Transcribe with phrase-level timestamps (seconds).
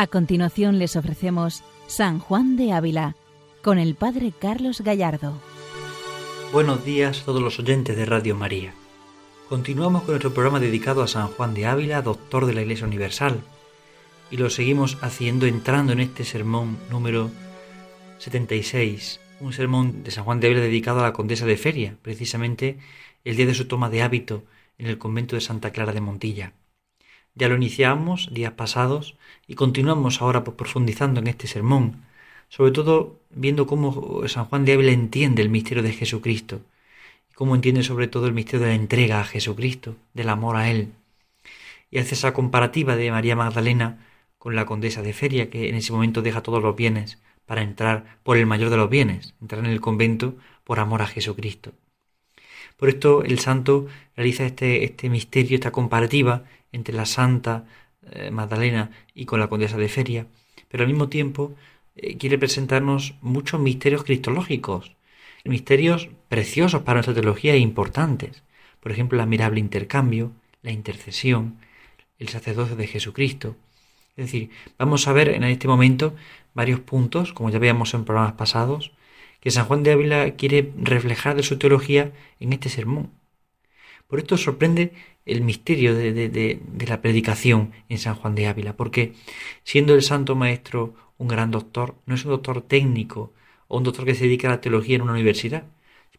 [0.00, 3.16] A continuación les ofrecemos San Juan de Ávila
[3.60, 5.38] con el Padre Carlos Gallardo.
[6.54, 8.72] Buenos días a todos los oyentes de Radio María.
[9.50, 13.42] Continuamos con nuestro programa dedicado a San Juan de Ávila, doctor de la Iglesia Universal,
[14.30, 17.30] y lo seguimos haciendo entrando en este sermón número
[18.20, 22.78] 76, un sermón de San Juan de Ávila dedicado a la condesa de Feria, precisamente
[23.26, 24.44] el día de su toma de hábito
[24.78, 26.54] en el convento de Santa Clara de Montilla.
[27.34, 29.16] Ya lo iniciamos días pasados
[29.46, 32.04] y continuamos ahora pues, profundizando en este sermón,
[32.48, 36.60] sobre todo viendo cómo San Juan de Ávila entiende el misterio de Jesucristo
[37.30, 40.70] y cómo entiende sobre todo el misterio de la entrega a Jesucristo, del amor a
[40.70, 40.92] Él.
[41.90, 44.06] Y hace esa comparativa de María Magdalena
[44.38, 48.18] con la condesa de Feria, que en ese momento deja todos los bienes para entrar
[48.22, 50.34] por el mayor de los bienes, entrar en el convento
[50.64, 51.72] por amor a Jesucristo.
[52.76, 57.66] Por esto el santo realiza este, este misterio, esta comparativa entre la Santa
[58.10, 60.26] eh, Magdalena y con la Condesa de Feria,
[60.68, 61.54] pero al mismo tiempo
[61.96, 64.96] eh, quiere presentarnos muchos misterios cristológicos,
[65.44, 68.42] misterios preciosos para nuestra teología e importantes.
[68.80, 71.58] Por ejemplo, el admirable intercambio, la intercesión,
[72.18, 73.56] el sacerdocio de Jesucristo.
[74.16, 76.14] Es decir, vamos a ver en este momento
[76.54, 78.92] varios puntos, como ya veíamos en programas pasados,
[79.40, 83.10] que San Juan de Ávila quiere reflejar de su teología en este sermón.
[84.06, 84.92] Por esto sorprende
[85.24, 89.14] el misterio de, la predicación en San Juan de Ávila, porque
[89.62, 93.32] siendo el Santo Maestro un gran doctor, no es un doctor técnico
[93.68, 95.64] o un doctor que se dedica a la teología en una universidad,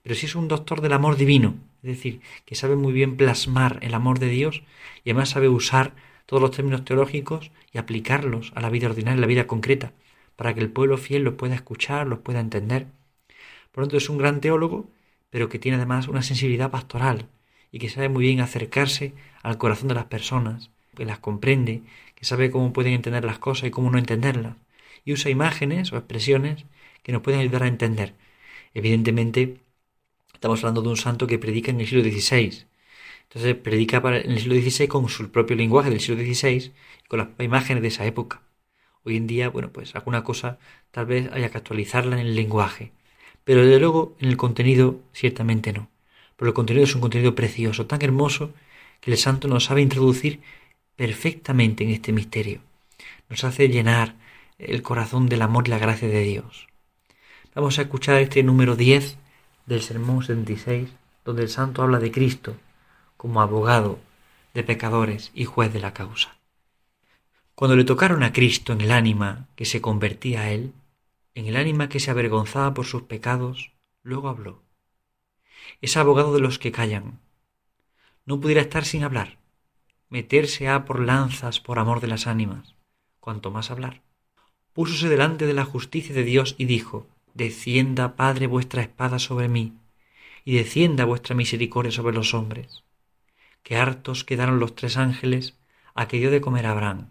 [0.04, 3.80] pero sí es un doctor del amor divino, es decir, que sabe muy bien plasmar
[3.82, 4.64] el amor de Dios
[5.04, 5.94] y además sabe usar
[6.26, 9.92] todos los términos teológicos y aplicarlos a la vida ordinaria, a la vida concreta,
[10.36, 12.88] para que el pueblo fiel los pueda escuchar, los pueda entender.
[13.72, 14.90] Por lo tanto, es un gran teólogo,
[15.30, 17.28] pero que tiene además una sensibilidad pastoral,
[17.72, 21.82] y que sabe muy bien acercarse al corazón de las personas, que las comprende,
[22.16, 24.56] que sabe cómo pueden entender las cosas y cómo no entenderlas,
[25.06, 26.66] y usa imágenes o expresiones
[27.04, 28.14] que nos pueden ayudar a entender.
[28.74, 29.58] Evidentemente,
[30.34, 32.66] estamos hablando de un santo que predica en el siglo XVI.
[33.24, 36.74] Entonces, predica en el siglo XVI con su propio lenguaje del siglo XVI
[37.06, 38.42] y con las imágenes de esa época.
[39.04, 40.60] Hoy en día, bueno, pues alguna cosa
[40.92, 42.92] tal vez haya que actualizarla en el lenguaje,
[43.44, 45.92] pero desde luego en el contenido ciertamente no
[46.42, 48.52] pero el contenido es un contenido precioso, tan hermoso,
[49.00, 50.40] que el santo nos sabe introducir
[50.96, 52.62] perfectamente en este misterio.
[53.30, 54.16] Nos hace llenar
[54.58, 56.66] el corazón del amor y la gracia de Dios.
[57.54, 59.20] Vamos a escuchar este número 10
[59.68, 60.90] del Sermón 76,
[61.26, 62.56] donde el santo habla de Cristo
[63.18, 64.00] como abogado
[64.56, 66.38] de pecadores y juez de la causa.
[67.54, 70.74] Cuando le tocaron a Cristo en el ánima que se convertía a Él,
[71.36, 73.72] en el ánima que se avergonzaba por sus pecados,
[74.04, 74.64] luego habló
[75.82, 77.20] es abogado de los que callan.
[78.26, 79.38] No pudiera estar sin hablar,
[80.10, 82.76] meterse a por lanzas por amor de las ánimas,
[83.20, 84.02] cuanto más hablar.
[84.74, 89.74] Púsose delante de la justicia de Dios y dijo, Descienda, Padre, vuestra espada sobre mí,
[90.44, 92.84] y descienda vuestra misericordia sobre los hombres.
[93.64, 95.56] Que hartos quedaron los tres ángeles
[95.94, 97.10] a que dio de comer a Abraham,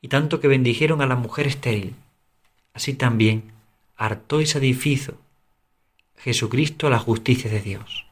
[0.00, 1.94] y tanto que bendijeron a la mujer estéril.
[2.74, 3.52] Así también
[3.96, 5.16] hartó y satisfizo
[6.16, 8.06] Jesucristo la justicia de Dios.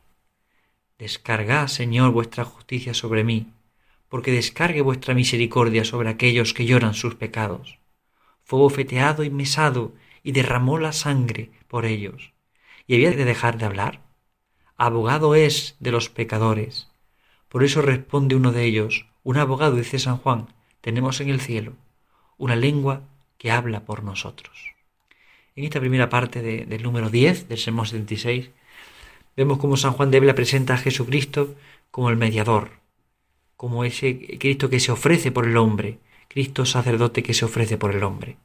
[0.99, 3.53] Descargad, Señor, vuestra justicia sobre mí,
[4.09, 7.79] porque descargue vuestra misericordia sobre aquellos que lloran sus pecados.
[8.45, 12.33] Fue bofeteado y mesado y derramó la sangre por ellos.
[12.87, 14.03] ¿Y había de dejar de hablar?
[14.77, 16.89] Abogado es de los pecadores.
[17.49, 21.75] Por eso responde uno de ellos, un abogado, dice San Juan, tenemos en el cielo,
[22.37, 23.09] una lengua
[23.43, 24.73] que habla por nosotros.
[25.57, 28.51] En esta primera parte del número 10 del Sermón 76,
[29.37, 31.57] vemos cómo San Juan de Ávila presenta a Jesucristo
[31.91, 32.71] como el mediador,
[33.57, 35.99] como ese Cristo que se ofrece por el hombre,
[36.29, 38.37] Cristo sacerdote que se ofrece por el hombre.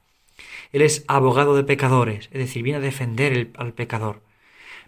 [0.71, 4.23] Él es abogado de pecadores, es decir, viene a defender al pecador.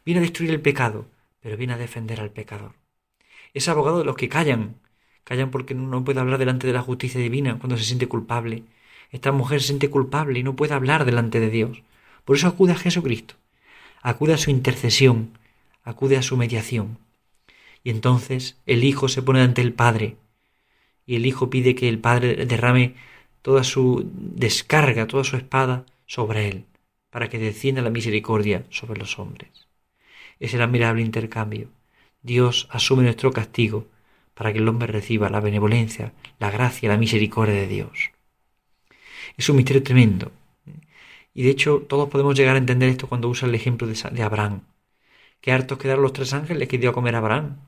[0.06, 1.06] Viene a destruir el pecado,
[1.40, 2.74] pero viene a defender al pecador.
[3.54, 4.74] Es abogado de los que callan,
[5.24, 8.64] callan porque no puede hablar delante de la justicia divina cuando se siente culpable.
[9.12, 11.82] Esta mujer se siente culpable y no puede hablar delante de Dios.
[12.26, 13.36] Por eso acude a Jesucristo,
[14.02, 15.32] acude a su intercesión,
[15.84, 17.00] acude a su mediación.
[17.84, 20.18] Y entonces el Hijo se pone ante el Padre,
[21.06, 22.94] y el Hijo pide que el Padre derrame
[23.42, 26.66] toda su descarga, toda su espada sobre él,
[27.10, 29.68] para que descienda la misericordia sobre los hombres.
[30.40, 31.70] Es el admirable intercambio.
[32.22, 33.88] Dios asume nuestro castigo
[34.34, 38.12] para que el hombre reciba la benevolencia, la gracia, la misericordia de Dios.
[39.40, 40.34] Es un misterio tremendo,
[41.34, 44.64] y de hecho, todos podemos llegar a entender esto cuando usa el ejemplo de, Abraham.
[45.40, 47.62] Qué hartos quedaron los tres ángeles que dio a comer a Abraham.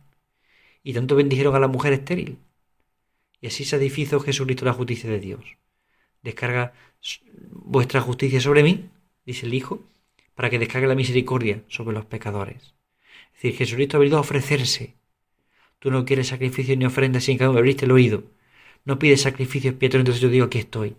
[0.83, 2.37] Y tanto bendijeron a la mujer estéril.
[3.39, 5.45] Y así edifició Jesucristo la justicia de Dios.
[6.21, 6.73] descarga
[7.49, 8.89] vuestra justicia sobre mí,
[9.25, 9.81] dice el Hijo,
[10.35, 12.75] para que descargue la misericordia sobre los pecadores.
[13.27, 14.95] Es decir, Jesucristo ha venido a ofrecerse.
[15.79, 18.23] Tú no quieres sacrificio ni ofrenda sin que me abriste el oído.
[18.83, 20.97] No pides sacrificios expiatorio, entonces yo digo aquí estoy.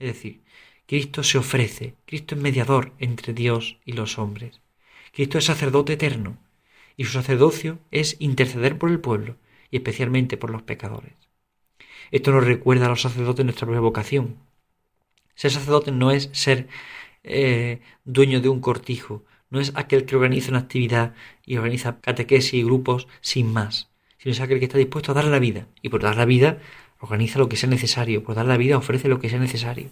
[0.00, 0.40] Es decir,
[0.86, 4.60] Cristo se ofrece, Cristo es mediador entre Dios y los hombres.
[5.12, 6.38] Cristo es sacerdote eterno,
[6.96, 9.36] y su sacerdocio es interceder por el pueblo,
[9.70, 11.12] y especialmente por los pecadores.
[12.10, 14.36] Esto nos recuerda a los sacerdotes nuestra propia vocación.
[15.34, 16.66] Ser sacerdote no es ser
[17.22, 21.14] eh, dueño de un cortijo, no es aquel que organiza una actividad
[21.44, 25.26] y organiza catequesis y grupos sin más, sino es aquel que está dispuesto a dar
[25.26, 26.58] la vida, y por dar la vida
[27.00, 29.88] organiza lo que sea necesario, por dar la vida ofrece lo que sea necesario.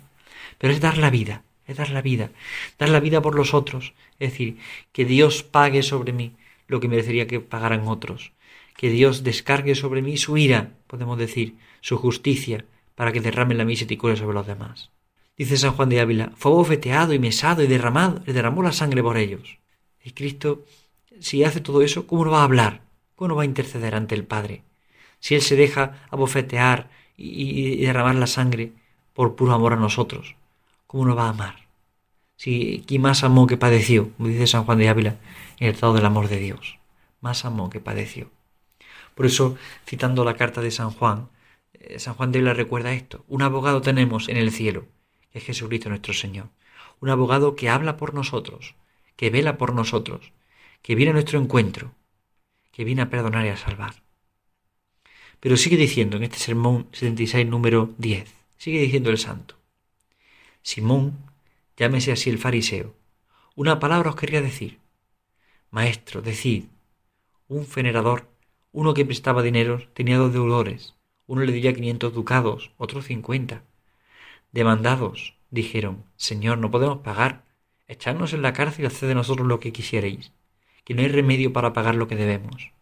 [0.59, 2.31] Pero es dar la vida, es dar la vida,
[2.79, 4.59] dar la vida por los otros, es decir,
[4.93, 6.33] que Dios pague sobre mí
[6.67, 8.33] lo que merecería que pagaran otros,
[8.77, 12.65] que Dios descargue sobre mí su ira, podemos decir, su justicia,
[12.95, 14.91] para que derrame la misericordia sobre los demás.
[15.37, 19.03] Dice San Juan de Ávila, fue bofeteado y mesado y derramado, y derramó la sangre
[19.03, 19.59] por ellos.
[20.03, 20.65] Y Cristo,
[21.21, 22.83] si hace todo eso, ¿cómo no va a hablar?
[23.15, 24.63] ¿Cómo no va a interceder ante el Padre?
[25.21, 28.73] Si Él se deja abofetear y, derramar la sangre
[29.15, 30.37] por puro amor a nosotros,
[30.87, 31.69] ¿cómo no va a amar?
[32.37, 35.17] Si ¿quién más amó que padeció, como dice San Juan de Ávila,
[35.59, 36.79] en el estado del amor de Dios.
[37.21, 38.31] Más amó que padeció.
[39.15, 41.29] Por eso, citando la carta de San Juan,
[41.73, 43.25] eh, San Juan de Ávila recuerda esto.
[43.27, 44.87] Un abogado tenemos en el cielo,
[45.33, 46.51] que es Jesucristo nuestro Señor.
[47.01, 48.77] Un abogado que habla por nosotros,
[49.17, 50.33] que vela por nosotros,
[50.83, 51.95] que viene a nuestro encuentro,
[52.71, 53.95] que viene a perdonar y a salvar.
[55.41, 59.57] Pero sigue diciendo en este sermón 76, número 10, sigue diciendo el santo.
[60.63, 61.17] Simón,
[61.77, 62.95] llámese así el fariseo,
[63.55, 64.79] una palabra os quería decir.
[65.71, 66.65] Maestro, decid,
[67.49, 68.29] un venerador,
[68.73, 70.95] uno que prestaba dinero, tenía dos deudores,
[71.27, 73.63] uno le debía quinientos ducados, otro cincuenta.
[74.51, 77.45] Demandados, dijeron, Señor, no podemos pagar,
[77.87, 80.33] echadnos en la cárcel y haced de nosotros lo que quisierais,
[80.85, 82.73] que no hay remedio para pagar lo que debemos.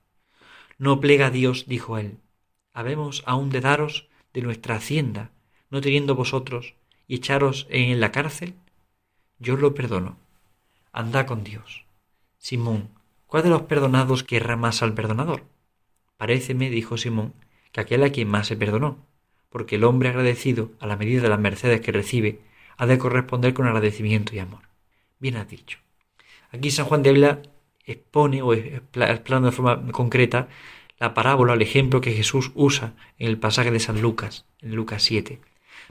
[0.79, 2.19] No plega Dios, dijo él,
[2.77, 5.31] habemos aún de daros de nuestra hacienda,
[5.71, 6.75] no teniendo vosotros,
[7.09, 8.55] y echaros en la cárcel?
[9.39, 10.19] Yo lo perdono.
[10.93, 11.87] Andad con Dios.
[12.37, 12.91] Simón,
[13.27, 15.45] ¿cuál de los perdonados querrá más al perdonador?
[16.19, 17.33] Paréceme, dijo Simón,
[17.73, 18.99] que aquel a quien más se perdonó,
[19.49, 22.41] porque el hombre agradecido, a la medida de las mercedes que recibe,
[22.77, 24.69] ha de corresponder con agradecimiento y amor.
[25.19, 25.79] Bien has dicho.
[26.51, 27.41] Aquí San Juan de Ávila
[27.87, 30.49] expone o explana de forma concreta
[30.99, 35.03] la parábola, el ejemplo que Jesús usa en el pasaje de San Lucas, en Lucas
[35.03, 35.41] 7.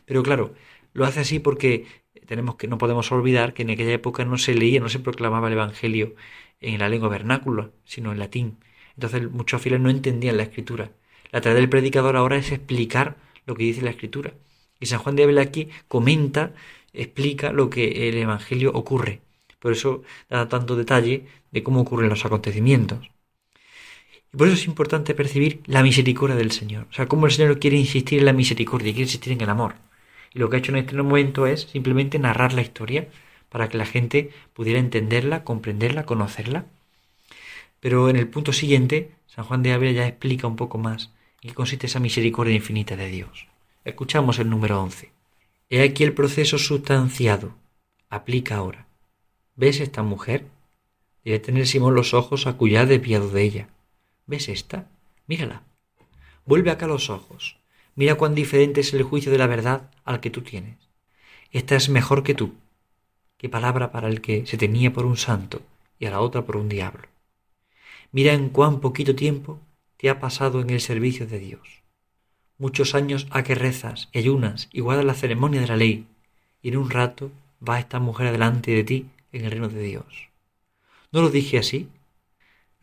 [0.06, 0.54] Pero claro,
[0.94, 1.86] lo hace así porque
[2.26, 5.48] tenemos que no podemos olvidar que en aquella época no se leía, no se proclamaba
[5.48, 6.16] el evangelio
[6.60, 8.58] en la lengua vernácula, sino en latín.
[8.96, 10.92] Entonces muchos fieles no entendían la escritura.
[11.32, 14.34] La tarea del predicador ahora es explicar lo que dice la escritura.
[14.80, 16.54] Y San Juan de Ávila aquí comenta,
[16.94, 19.22] explica lo que el evangelio ocurre.
[19.60, 23.10] Por eso da tanto detalle de cómo ocurren los acontecimientos.
[24.38, 26.88] Por eso es importante percibir la misericordia del Señor.
[26.90, 29.76] O sea, cómo el Señor quiere insistir en la misericordia, quiere insistir en el amor.
[30.34, 33.08] Y lo que ha hecho en este momento es simplemente narrar la historia
[33.50, 36.66] para que la gente pudiera entenderla, comprenderla, conocerla.
[37.80, 41.50] Pero en el punto siguiente, San Juan de Ávila ya explica un poco más en
[41.50, 43.48] qué consiste esa misericordia infinita de Dios.
[43.86, 45.12] Escuchamos el número 11.
[45.70, 47.56] He aquí el proceso sustanciado.
[48.10, 48.88] Aplica ahora.
[49.56, 50.46] ¿Ves esta mujer?
[51.24, 53.70] Debe tener Simón los ojos a cuya desviado de ella.
[54.28, 54.88] ¿Ves esta?
[55.28, 55.64] Mírala.
[56.46, 57.58] Vuelve acá los ojos.
[57.96, 60.78] Mira cuán diferente es el juicio de la verdad al que tú tienes.
[61.52, 62.56] Esta es mejor que tú.
[63.38, 65.62] Qué palabra para el que se tenía por un santo
[66.00, 67.08] y a la otra por un diablo.
[68.12, 69.60] Mira en cuán poquito tiempo
[69.98, 71.84] te ha pasado en el servicio de Dios.
[72.58, 76.08] Muchos años a que rezas ayunas y guardas la ceremonia de la ley,
[76.62, 77.32] y en un rato
[77.68, 80.30] va esta mujer adelante de ti en el reino de Dios.
[81.12, 81.90] ¿No lo dije así?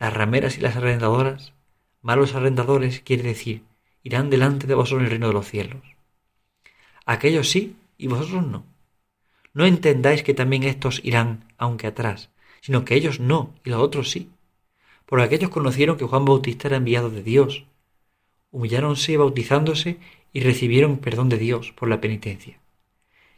[0.03, 1.53] Las rameras y las arrendadoras,
[2.01, 3.63] malos arrendadores quiere decir,
[4.03, 5.81] irán delante de vosotros en el reino de los cielos.
[7.05, 8.65] Aquellos sí y vosotros no.
[9.53, 14.11] No entendáis que también estos irán, aunque atrás, sino que ellos no y los otros
[14.11, 14.29] sí.
[15.05, 17.63] Porque aquellos conocieron que Juan Bautista era enviado de Dios.
[18.51, 19.99] Humilláronse bautizándose
[20.33, 22.59] y recibieron perdón de Dios por la penitencia.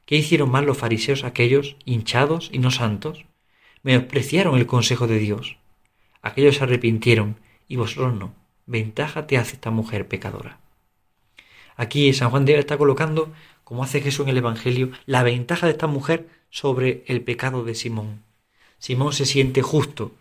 [0.08, 3.24] ¿Qué hicieron mal los fariseos aquellos, hinchados y no santos?
[3.84, 5.60] Menospreciaron el consejo de Dios.
[6.26, 8.34] Aquellos se arrepintieron y vosotros no
[8.66, 10.60] ventaja te hace esta mujer pecadora.
[11.76, 13.32] Aquí San Juan de Ávila está colocando,
[13.64, 17.76] como hace Jesús en el Evangelio, la ventaja de esta mujer sobre el pecado de
[17.76, 18.24] Simón.
[18.80, 20.14] Simón se siente justo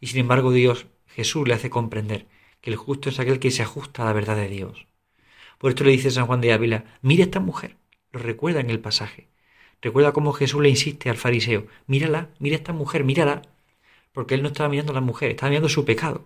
[0.00, 2.26] y sin embargo Dios, Jesús le hace comprender
[2.60, 4.88] que el justo es aquel que se ajusta a la verdad de Dios.
[5.58, 7.76] Por esto le dice San Juan de Ávila, mira esta mujer,
[8.10, 9.28] Lo recuerda en el pasaje.
[9.80, 13.42] Recuerda cómo Jesús le insiste al fariseo, mírala, mira esta mujer, mírala.
[14.16, 16.24] Porque él no estaba mirando a la mujer, estaba mirando su pecado.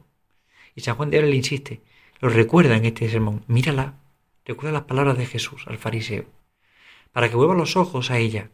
[0.77, 1.81] Y San Juan de Ávila le insiste,
[2.21, 3.99] lo recuerda en este sermón, mírala,
[4.45, 6.25] recuerda las palabras de Jesús al fariseo,
[7.11, 8.53] para que vuelva los ojos a ella,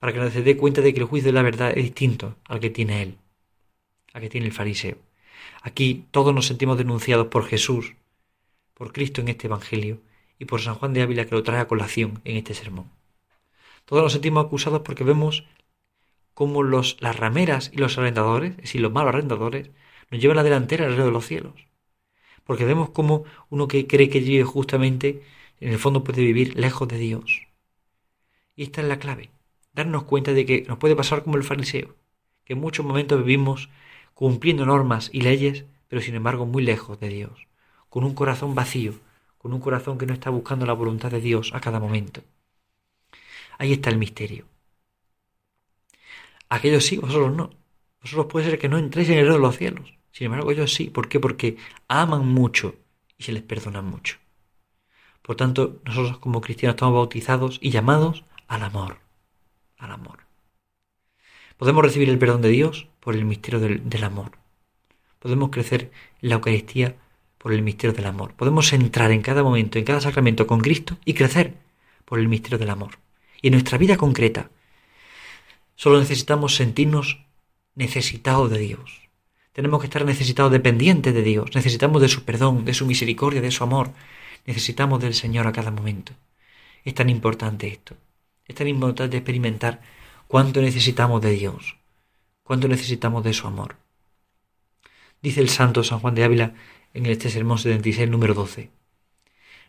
[0.00, 2.34] para que no se dé cuenta de que el juicio de la verdad es distinto
[2.44, 3.18] al que tiene él,
[4.14, 4.96] al que tiene el fariseo.
[5.62, 7.94] Aquí todos nos sentimos denunciados por Jesús,
[8.74, 10.00] por Cristo en este Evangelio
[10.40, 12.90] y por San Juan de Ávila que lo trae a colación en este sermón.
[13.84, 15.44] Todos nos sentimos acusados porque vemos
[16.34, 19.70] cómo los, las rameras y los arrendadores, es decir, los malos arrendadores,
[20.10, 21.54] nos llevan la delantera al reino de los cielos.
[22.44, 25.22] Porque vemos cómo uno que cree que vive justamente,
[25.60, 27.46] en el fondo puede vivir lejos de Dios.
[28.56, 29.30] Y esta es la clave,
[29.72, 31.96] darnos cuenta de que nos puede pasar como el fariseo,
[32.44, 33.70] que en muchos momentos vivimos
[34.14, 37.46] cumpliendo normas y leyes, pero sin embargo muy lejos de Dios,
[37.88, 38.94] con un corazón vacío,
[39.38, 42.22] con un corazón que no está buscando la voluntad de Dios a cada momento.
[43.58, 44.51] Ahí está el misterio.
[46.52, 47.48] Aquellos sí, vosotros no.
[48.02, 49.94] Vosotros puede ser que no entréis en el reino de los cielos.
[50.10, 50.90] Sin embargo, ellos sí.
[50.90, 51.18] ¿Por qué?
[51.18, 51.56] Porque
[51.88, 52.74] aman mucho
[53.16, 54.18] y se les perdona mucho.
[55.22, 58.98] Por tanto, nosotros como cristianos estamos bautizados y llamados al amor.
[59.78, 60.18] Al amor.
[61.56, 64.32] Podemos recibir el perdón de Dios por el misterio del, del amor.
[65.20, 65.90] Podemos crecer
[66.20, 66.96] en la Eucaristía
[67.38, 68.34] por el misterio del amor.
[68.34, 71.54] Podemos entrar en cada momento, en cada sacramento con Cristo y crecer
[72.04, 72.98] por el misterio del amor.
[73.40, 74.50] Y en nuestra vida concreta,
[75.74, 77.24] solo necesitamos sentirnos
[77.74, 79.02] necesitados de Dios.
[79.52, 81.54] Tenemos que estar necesitados, dependientes de Dios.
[81.54, 83.90] Necesitamos de su perdón, de su misericordia, de su amor.
[84.46, 86.12] Necesitamos del Señor a cada momento.
[86.84, 87.96] Es tan importante esto.
[88.46, 89.82] Es tan importante experimentar
[90.26, 91.76] cuánto necesitamos de Dios,
[92.42, 93.76] cuánto necesitamos de su amor.
[95.20, 96.54] Dice el santo San Juan de Ávila
[96.94, 98.70] en este sermón 76, número 12.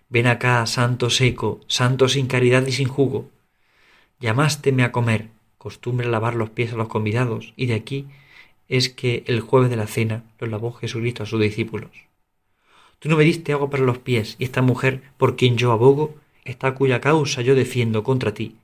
[0.10, 3.30] Ven acá, santo seco, santo sin caridad y sin jugo.
[4.20, 5.30] Llamásteme a comer,
[5.64, 8.08] costumbre lavar los pies a los convidados, y de aquí
[8.68, 11.92] es que el jueves de la cena lo lavó Jesucristo a sus discípulos.
[13.00, 16.16] Tú no me diste agua para los pies, y esta mujer, por quien yo abogo,
[16.44, 18.58] esta cuya causa yo defiendo contra ti,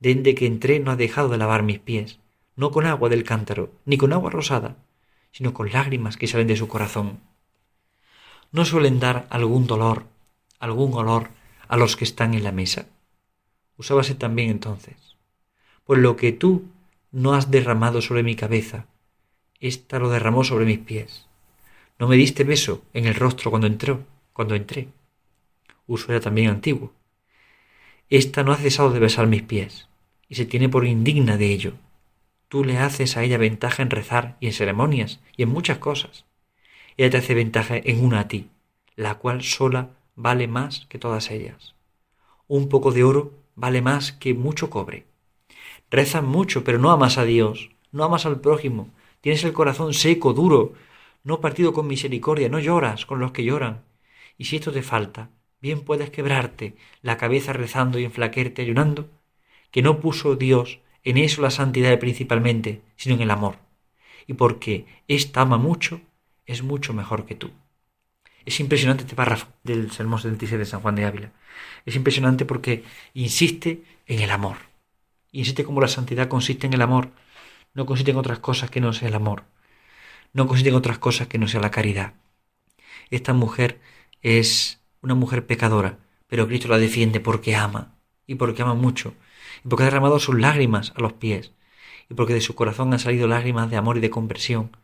[0.00, 2.18] desde que entré no ha dejado de lavar mis pies,
[2.56, 4.76] no con agua del cántaro, ni con agua rosada,
[5.32, 7.20] sino con lágrimas que salen de su corazón.
[8.52, 10.06] ¿No suelen dar algún dolor,
[10.60, 11.28] algún olor
[11.68, 12.86] a los que están en la mesa?
[13.76, 15.07] Usábase también entonces.
[15.88, 16.66] Pues lo que tú
[17.12, 18.84] no has derramado sobre mi cabeza,
[19.58, 21.24] ésta lo derramó sobre mis pies.
[21.98, 24.04] No me diste beso en el rostro cuando entró,
[24.34, 24.88] cuando entré.
[25.86, 26.92] Uso era también antiguo.
[28.10, 29.88] Esta no ha cesado de besar mis pies,
[30.28, 31.72] y se tiene por indigna de ello.
[32.48, 36.26] Tú le haces a ella ventaja en rezar y en ceremonias y en muchas cosas.
[36.98, 38.50] Ella te hace ventaja en una a ti,
[38.94, 41.76] la cual sola vale más que todas ellas.
[42.46, 45.07] Un poco de oro vale más que mucho cobre.
[45.90, 48.90] Rezas mucho, pero no amas a Dios, no amas al prójimo,
[49.20, 50.74] Tienes el corazón seco, duro,
[51.24, 53.82] no partido con misericordia, no lloras con los que lloran.
[54.36, 55.30] Y si esto te falta,
[55.60, 59.08] bien puedes quebrarte la cabeza rezando y enflaquerte ayunando,
[59.70, 63.56] que no puso Dios en eso la santidad principalmente, sino en el amor.
[64.26, 66.00] Y porque ésta ama mucho,
[66.46, 67.50] es mucho mejor que tú.
[68.44, 71.32] Es impresionante este párrafo del Salmo 76 de San Juan de Ávila.
[71.84, 74.67] Es impresionante porque insiste en el amor.
[75.32, 77.10] Insiste como la santidad consiste en el amor,
[77.74, 79.44] no consiste en otras cosas que no sea el amor,
[80.32, 82.14] no consiste en otras cosas que no sea la caridad.
[83.10, 83.80] Esta mujer
[84.22, 87.94] es una mujer pecadora, pero Cristo la defiende porque ama,
[88.26, 89.14] y porque ama mucho,
[89.64, 91.52] y porque ha derramado sus lágrimas a los pies,
[92.08, 94.76] y porque de su corazón han salido lágrimas de amor y de conversión,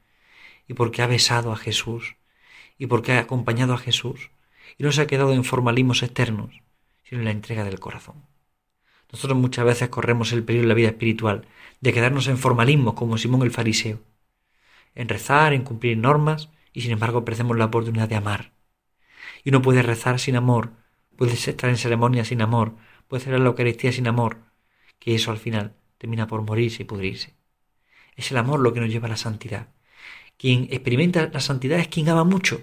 [0.68, 2.16] y porque ha besado a Jesús,
[2.78, 4.30] y porque ha acompañado a Jesús,
[4.78, 6.62] y no se ha quedado en formalismos externos,
[7.02, 8.34] sino en la entrega del corazón.
[9.14, 11.47] Nosotros muchas veces corremos el peligro en la vida espiritual
[11.80, 14.00] de quedarnos en formalismo como Simón el fariseo,
[14.97, 18.50] en rezar, en cumplir normas y sin embargo perdemos la oportunidad de amar.
[19.44, 20.73] Y uno puede rezar sin amor,
[21.16, 22.75] puede estar en ceremonia sin amor,
[23.06, 24.38] puede hacer la Eucaristía sin amor,
[24.99, 27.35] que eso al final termina por morirse y pudrirse.
[28.16, 29.68] Es el amor lo que nos lleva a la santidad.
[30.37, 32.62] Quien experimenta la santidad es quien ama mucho,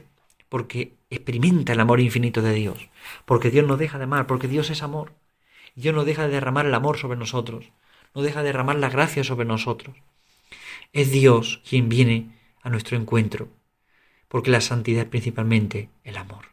[0.50, 2.90] porque experimenta el amor infinito de Dios,
[3.24, 5.14] porque Dios no deja de amar, porque Dios es amor.
[5.76, 7.72] Dios no deja de derramar el amor sobre nosotros,
[8.14, 9.96] no deja de derramar la gracia sobre nosotros.
[10.92, 13.48] Es Dios quien viene a nuestro encuentro,
[14.28, 16.50] porque la santidad es principalmente el amor.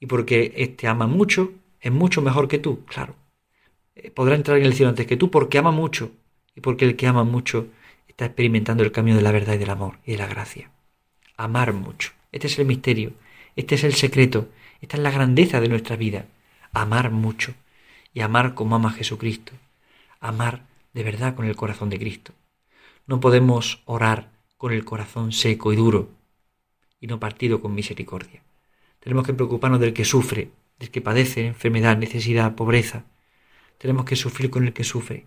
[0.00, 3.14] Y porque éste ama mucho, es mucho mejor que tú, claro.
[3.94, 6.12] Eh, podrá entrar en el cielo antes que tú porque ama mucho,
[6.54, 7.68] y porque el que ama mucho
[8.08, 10.70] está experimentando el camino de la verdad y del amor y de la gracia.
[11.36, 12.12] Amar mucho.
[12.32, 13.12] Este es el misterio,
[13.56, 14.48] este es el secreto,
[14.80, 16.26] esta es la grandeza de nuestra vida.
[16.72, 17.54] Amar mucho
[18.12, 19.52] y amar como ama Jesucristo,
[20.20, 22.32] amar de verdad con el corazón de Cristo.
[23.06, 26.08] No podemos orar con el corazón seco y duro
[27.00, 28.42] y no partido con misericordia.
[29.00, 33.04] Tenemos que preocuparnos del que sufre, del que padece enfermedad, necesidad, pobreza.
[33.78, 35.24] Tenemos que sufrir con el que sufre,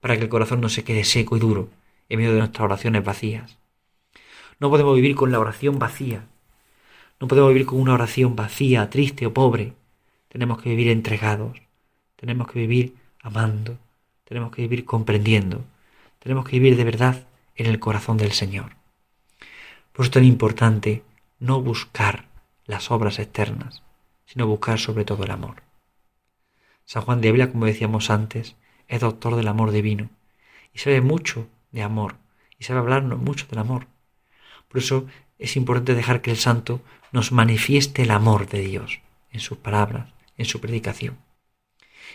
[0.00, 1.70] para que el corazón no se quede seco y duro
[2.08, 3.56] en medio de nuestras oraciones vacías.
[4.60, 6.26] No podemos vivir con la oración vacía.
[7.18, 9.72] No podemos vivir con una oración vacía, triste o pobre.
[10.28, 11.65] Tenemos que vivir entregados.
[12.16, 13.78] Tenemos que vivir amando.
[14.24, 15.64] Tenemos que vivir comprendiendo.
[16.18, 18.72] Tenemos que vivir de verdad en el corazón del Señor.
[19.92, 21.02] Por eso es tan importante
[21.38, 22.26] no buscar
[22.66, 23.82] las obras externas,
[24.26, 25.62] sino buscar sobre todo el amor.
[26.84, 28.56] San Juan de Ávila, como decíamos antes,
[28.88, 30.10] es doctor del amor divino
[30.72, 32.16] y sabe mucho de amor
[32.58, 33.86] y sabe hablarnos mucho del amor.
[34.68, 35.06] Por eso
[35.38, 36.80] es importante dejar que el santo
[37.12, 41.25] nos manifieste el amor de Dios en sus palabras, en su predicación.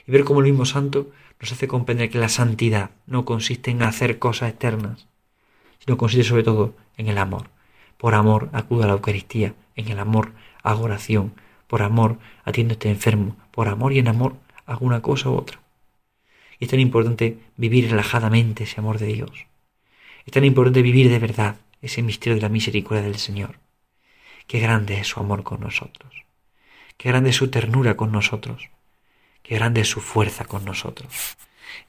[0.07, 3.83] Y ver cómo el mismo santo nos hace comprender que la santidad no consiste en
[3.83, 5.07] hacer cosas externas,
[5.79, 7.49] sino consiste sobre todo en el amor.
[7.97, 10.33] Por amor acudo a la Eucaristía, en el amor
[10.63, 11.33] hago oración,
[11.67, 15.35] por amor atiendo a este enfermo, por amor y en amor hago una cosa u
[15.35, 15.59] otra.
[16.59, 19.47] Y es tan importante vivir relajadamente ese amor de Dios.
[20.25, 23.57] Es tan importante vivir de verdad ese misterio de la misericordia del Señor.
[24.47, 26.25] Qué grande es su amor con nosotros.
[26.97, 28.69] Qué grande es su ternura con nosotros.
[29.43, 31.37] Qué grande es su fuerza con nosotros.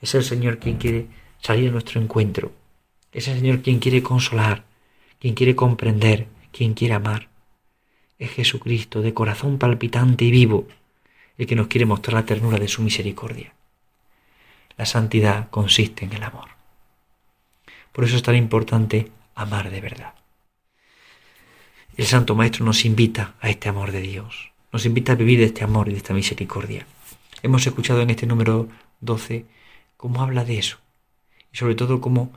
[0.00, 1.06] Es el Señor quien quiere
[1.40, 2.52] salir a nuestro encuentro.
[3.12, 4.64] Es el Señor quien quiere consolar,
[5.18, 7.28] quien quiere comprender, quien quiere amar.
[8.18, 10.66] Es Jesucristo de corazón palpitante y vivo
[11.38, 13.52] el que nos quiere mostrar la ternura de su misericordia.
[14.76, 16.50] La santidad consiste en el amor.
[17.92, 20.14] Por eso es tan importante amar de verdad.
[21.96, 25.46] El Santo Maestro nos invita a este amor de Dios, nos invita a vivir de
[25.46, 26.86] este amor y de esta misericordia.
[27.42, 28.68] Hemos escuchado en este número
[29.00, 29.44] 12
[29.96, 30.78] cómo habla de eso
[31.52, 32.32] y sobre todo cómo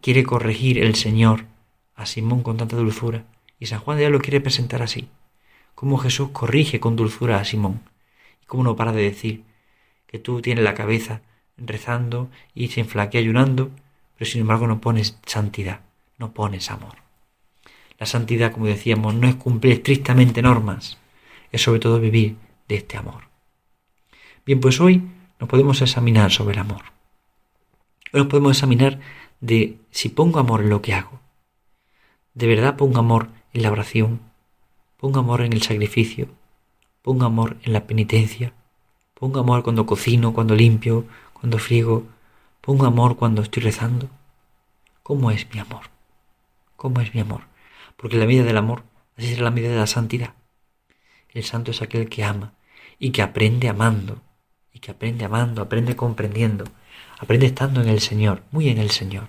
[0.00, 1.46] quiere corregir el Señor
[1.94, 3.24] a Simón con tanta dulzura
[3.58, 5.08] y San Juan de lo quiere presentar así,
[5.74, 7.80] cómo Jesús corrige con dulzura a Simón
[8.42, 9.44] y cómo no para de decir
[10.06, 11.22] que tú tienes la cabeza
[11.56, 13.70] rezando y se enflaquea ayunando,
[14.16, 15.80] pero sin embargo no pones santidad
[16.18, 16.96] no pones amor.
[17.98, 20.98] La santidad, como decíamos, no es cumplir estrictamente normas,
[21.52, 22.36] es sobre todo vivir
[22.68, 23.33] de este amor.
[24.46, 25.02] Bien, pues hoy
[25.40, 26.82] nos podemos examinar sobre el amor.
[28.12, 29.00] Hoy nos podemos examinar
[29.40, 31.20] de si pongo amor en lo que hago.
[32.34, 34.20] ¿De verdad pongo amor en la oración?
[34.96, 36.28] ¿Pongo amor en el sacrificio?
[37.02, 38.52] ¿Pongo amor en la penitencia?
[39.14, 42.04] ¿Pongo amor cuando cocino, cuando limpio, cuando friego?
[42.60, 44.08] ¿Pongo amor cuando estoy rezando?
[45.02, 45.94] ¿Cómo es mi amor?
[46.84, 47.44] cómo es mi amor.
[47.96, 48.84] Porque la medida del amor,
[49.16, 50.34] así será la medida de la santidad.
[51.30, 52.52] El santo es aquel que ama
[52.98, 54.20] y que aprende amando,
[54.84, 56.64] que aprende amando, aprende comprendiendo,
[57.18, 59.28] aprende estando en el Señor, muy en el Señor.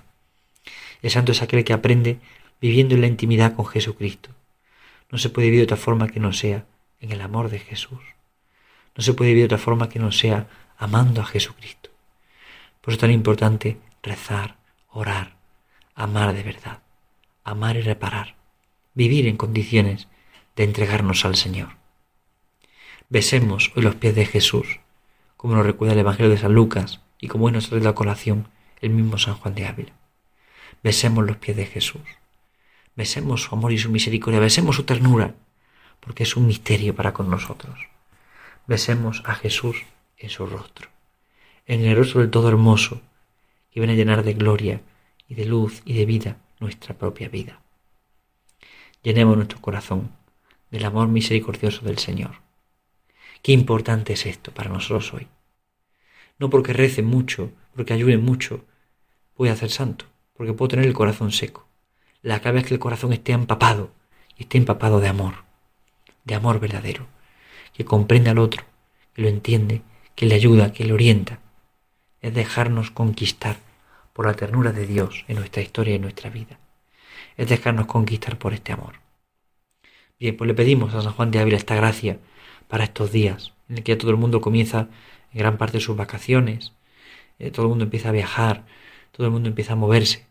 [1.00, 2.18] El santo es aquel que aprende
[2.60, 4.30] viviendo en la intimidad con Jesucristo.
[5.10, 6.66] No se puede vivir de otra forma que no sea
[7.00, 8.00] en el amor de Jesús.
[8.94, 11.88] No se puede vivir de otra forma que no sea amando a Jesucristo.
[12.82, 14.56] Por eso es tan importante rezar,
[14.90, 15.36] orar,
[15.94, 16.80] amar de verdad
[17.46, 18.34] amar y reparar,
[18.92, 20.08] vivir en condiciones
[20.56, 21.76] de entregarnos al Señor.
[23.08, 24.80] Besemos hoy los pies de Jesús,
[25.46, 28.48] como nos recuerda el Evangelio de San Lucas y como hoy nos trae la colación
[28.80, 29.92] el mismo San Juan de Ávila.
[30.82, 32.02] Besemos los pies de Jesús.
[32.96, 34.40] Besemos su amor y su misericordia.
[34.40, 35.36] Besemos su ternura,
[36.00, 37.78] porque es un misterio para con nosotros.
[38.66, 39.84] Besemos a Jesús
[40.18, 40.88] en su rostro,
[41.66, 43.00] en el rostro del todo hermoso,
[43.70, 44.80] que viene a llenar de gloria
[45.28, 47.60] y de luz y de vida nuestra propia vida.
[49.04, 50.10] Llenemos nuestro corazón
[50.72, 52.40] del amor misericordioso del Señor.
[53.42, 55.28] Qué importante es esto para nosotros hoy.
[56.38, 58.64] No porque rece mucho, porque ayude mucho,
[59.36, 61.66] voy a ser santo, porque puedo tener el corazón seco.
[62.22, 63.90] La clave es que el corazón esté empapado
[64.36, 65.44] y esté empapado de amor,
[66.24, 67.06] de amor verdadero,
[67.72, 68.64] que comprende al otro,
[69.14, 69.82] que lo entiende,
[70.14, 71.40] que le ayuda, que le orienta.
[72.20, 73.58] Es dejarnos conquistar
[74.12, 76.58] por la ternura de Dios en nuestra historia y en nuestra vida.
[77.36, 78.94] Es dejarnos conquistar por este amor.
[80.18, 82.18] Bien, pues le pedimos a San Juan de Ávila esta gracia
[82.68, 84.88] para estos días, en el que todo el mundo comienza en
[85.36, 86.72] gran parte de sus vacaciones,
[87.38, 88.64] eh, todo el mundo empieza a viajar,
[89.12, 90.26] todo el mundo empieza a moverse.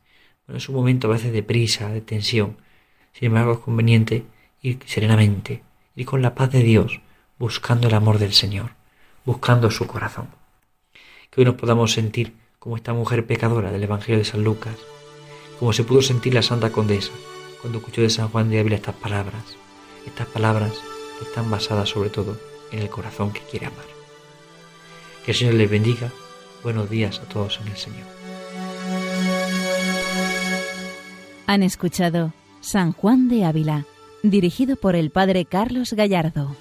[0.47, 2.57] Bueno, es un momento a veces de prisa, de tensión.
[3.13, 4.25] Sin embargo, es conveniente
[4.61, 5.63] ir serenamente,
[5.95, 7.01] ir con la paz de Dios,
[7.37, 8.71] buscando el amor del Señor,
[9.25, 10.29] buscando su corazón.
[11.29, 14.75] Que hoy nos podamos sentir como esta mujer pecadora del Evangelio de San Lucas,
[15.59, 17.11] como se pudo sentir la Santa Condesa
[17.61, 19.57] cuando escuchó de San Juan de Ávila estas palabras,
[20.05, 20.73] estas palabras
[21.17, 22.37] que están basadas sobre todo
[22.71, 23.94] en el corazón que quiere amar.
[25.25, 26.11] Que el Señor les bendiga.
[26.61, 28.05] Buenos días a todos en el Señor.
[31.47, 33.85] Han escuchado San Juan de Ávila,
[34.21, 36.55] dirigido por el Padre Carlos Gallardo.